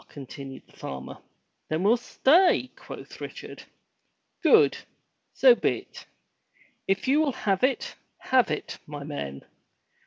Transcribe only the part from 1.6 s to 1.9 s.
"Then